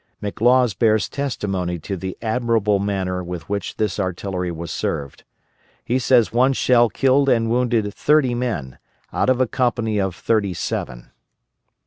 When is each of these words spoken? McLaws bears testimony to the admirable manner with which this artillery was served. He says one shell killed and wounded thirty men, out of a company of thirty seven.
McLaws 0.19 0.75
bears 0.75 1.07
testimony 1.07 1.77
to 1.77 1.95
the 1.95 2.17
admirable 2.23 2.79
manner 2.79 3.23
with 3.23 3.47
which 3.47 3.75
this 3.77 3.99
artillery 3.99 4.51
was 4.51 4.71
served. 4.71 5.25
He 5.85 5.99
says 5.99 6.33
one 6.33 6.53
shell 6.53 6.89
killed 6.89 7.29
and 7.29 7.51
wounded 7.51 7.93
thirty 7.93 8.33
men, 8.33 8.79
out 9.13 9.29
of 9.29 9.39
a 9.39 9.45
company 9.45 9.99
of 10.01 10.15
thirty 10.15 10.55
seven. 10.55 11.11